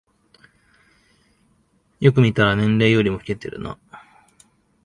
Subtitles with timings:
[1.99, 3.77] よく見たら年齢よりも老けてるな